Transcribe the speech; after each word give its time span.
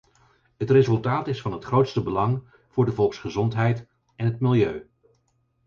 Het 0.57 0.69
resultaat 0.71 1.27
is 1.27 1.41
van 1.41 1.51
het 1.51 1.63
grootste 1.63 2.03
belang 2.03 2.53
voor 2.69 2.85
de 2.85 2.91
volksgezondheid 2.91 3.87
en 4.15 4.25
het 4.25 4.39
milieu. 4.39 4.89